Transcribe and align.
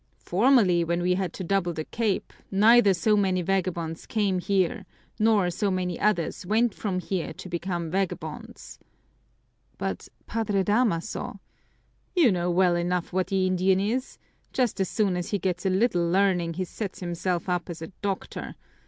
Formerly, 0.25 0.83
when 0.83 1.03
we 1.03 1.13
had 1.13 1.31
to 1.33 1.43
double 1.43 1.73
the 1.73 1.83
Cape, 1.85 2.33
neither 2.49 2.91
so 2.91 3.15
many 3.15 3.43
vagabonds 3.43 4.07
came 4.07 4.39
here 4.39 4.87
nor 5.19 5.51
so 5.51 5.69
many 5.69 5.99
others 5.99 6.43
went 6.43 6.73
from 6.73 6.97
here 6.97 7.33
to 7.33 7.47
become 7.47 7.91
vagabonds." 7.91 8.79
"But, 9.77 10.07
Padre 10.25 10.63
Damaso" 10.63 11.39
"You 12.15 12.31
know 12.31 12.49
well 12.49 12.75
enough 12.75 13.13
what 13.13 13.27
the 13.27 13.45
Indian 13.45 13.79
is 13.79 14.17
just 14.53 14.79
as 14.81 14.89
soon 14.89 15.15
as 15.15 15.29
he 15.29 15.37
gets 15.37 15.67
a 15.67 15.69
little 15.69 16.09
learning 16.09 16.55
he 16.55 16.63
sets 16.63 16.99
himself 16.99 17.47
up 17.47 17.69
as 17.69 17.79
a 17.83 17.89
doctor! 18.01 18.55